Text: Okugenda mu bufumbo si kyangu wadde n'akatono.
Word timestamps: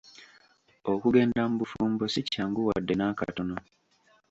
Okugenda 0.91 1.41
mu 1.49 1.55
bufumbo 1.61 2.03
si 2.13 2.21
kyangu 2.31 2.59
wadde 2.67 2.93
n'akatono. 2.97 3.55